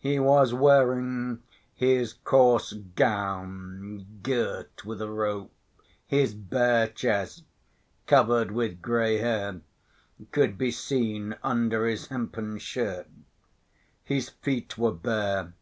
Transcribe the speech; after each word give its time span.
He 0.00 0.18
was 0.18 0.52
wearing 0.52 1.44
his 1.76 2.12
coarse 2.12 2.72
gown 2.96 4.04
girt 4.20 4.84
with 4.84 5.00
a 5.00 5.08
rope. 5.08 5.52
His 6.08 6.34
bare 6.34 6.88
chest, 6.88 7.44
covered 8.04 8.50
with 8.50 8.82
gray 8.82 9.18
hair, 9.18 9.60
could 10.32 10.58
be 10.58 10.72
seen 10.72 11.36
under 11.44 11.86
his 11.86 12.08
hempen 12.08 12.58
shirt. 12.58 13.06
His 14.02 14.28
feet 14.30 14.76
were 14.76 14.90
bare. 14.90 15.52